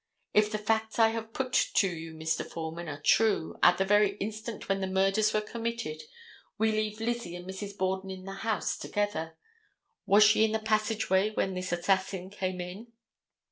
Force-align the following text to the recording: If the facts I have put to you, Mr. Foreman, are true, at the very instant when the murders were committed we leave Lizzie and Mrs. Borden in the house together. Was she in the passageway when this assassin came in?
If 0.33 0.51
the 0.51 0.57
facts 0.57 0.97
I 0.97 1.09
have 1.09 1.31
put 1.31 1.53
to 1.75 1.87
you, 1.87 2.15
Mr. 2.15 2.43
Foreman, 2.43 2.89
are 2.89 2.99
true, 2.99 3.59
at 3.61 3.77
the 3.77 3.85
very 3.85 4.17
instant 4.17 4.67
when 4.67 4.81
the 4.81 4.87
murders 4.87 5.31
were 5.31 5.41
committed 5.41 6.01
we 6.57 6.71
leave 6.71 6.99
Lizzie 6.99 7.35
and 7.35 7.45
Mrs. 7.47 7.77
Borden 7.77 8.09
in 8.09 8.25
the 8.25 8.33
house 8.33 8.79
together. 8.79 9.37
Was 10.07 10.23
she 10.23 10.43
in 10.43 10.53
the 10.53 10.57
passageway 10.59 11.29
when 11.35 11.53
this 11.53 11.71
assassin 11.71 12.31
came 12.31 12.59
in? 12.59 12.87